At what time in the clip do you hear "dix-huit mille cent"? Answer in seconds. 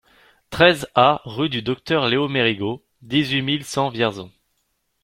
3.03-3.89